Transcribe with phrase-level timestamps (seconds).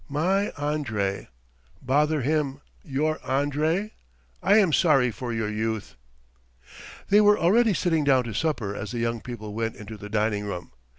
[0.09, 1.27] "My Andrey....
[1.79, 3.93] Bother him, your Andrey.
[4.41, 5.93] I am sorry for your youth."
[7.09, 10.45] They were already sitting down to supper as the young people went into the dining
[10.45, 10.71] room.